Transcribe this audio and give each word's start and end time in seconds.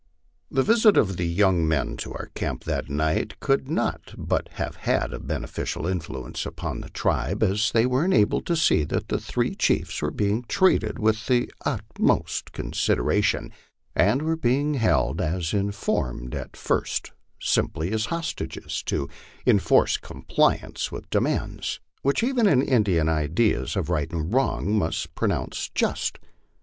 The 0.49 0.63
visit 0.63 0.97
of 0.97 1.17
the 1.17 1.27
young 1.27 1.67
men 1.67 1.95
to 1.97 2.11
our 2.13 2.31
camp 2.33 2.63
that 2.63 2.89
night 2.89 3.39
could 3.39 3.69
not 3.69 4.15
but 4.17 4.49
have 4.53 4.75
a 5.13 5.19
beneficial 5.19 5.85
influence 5.85 6.43
upon 6.43 6.81
the 6.81 6.89
tribe, 6.89 7.43
as 7.43 7.69
they 7.71 7.85
were 7.85 8.03
enabled 8.05 8.47
to 8.47 8.55
see 8.55 8.83
that 8.85 9.09
the 9.09 9.19
three 9.19 9.53
chiefs 9.53 10.01
were 10.01 10.09
being 10.09 10.41
treated 10.47 10.97
with 10.97 11.27
the 11.27 11.53
utmost 11.65 12.51
consideration, 12.51 13.51
and 13.95 14.23
were 14.23 14.35
being 14.35 14.73
held, 14.73 15.21
as 15.21 15.53
informed 15.53 16.33
at 16.33 16.57
first, 16.57 17.11
simply 17.39 17.91
as 17.91 18.07
hostages, 18.07 18.81
to 18.87 19.07
enforce 19.45 19.97
compliance 19.97 20.91
with 20.91 21.11
demands 21.11 21.43
MY 21.45 21.51
LIFE 21.53 21.53
OX 21.53 21.77
THE 21.77 22.01
PLAINS. 22.01 22.09
247 22.09 22.09
which 22.09 22.23
even 22.23 22.47
an 22.47 22.67
Indian's 22.67 23.09
ideas 23.09 23.75
of 23.75 23.91
right 23.91 24.11
and 24.11 24.33
wrong 24.33 24.73
must 24.79 25.13
pronounce 25.13 25.69
just. 25.75 26.17